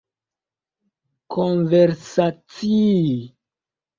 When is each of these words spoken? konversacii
konversacii 1.31 3.35